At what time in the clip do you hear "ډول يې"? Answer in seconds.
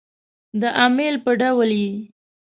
1.41-1.93